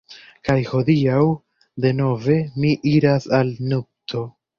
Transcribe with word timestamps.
Kaj 0.47 0.53
hodiaŭ, 0.69 1.19
denove, 1.85 2.37
mi 2.63 2.73
iras 2.93 3.29
al 3.41 3.53
nupto. 3.75 4.25